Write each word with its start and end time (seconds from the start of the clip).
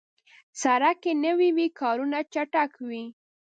سړک 0.61 0.95
که 1.03 1.11
نوي 1.25 1.49
وي، 1.57 1.67
کارونه 1.79 2.17
چټک 2.33 2.71
وي. 2.87 3.05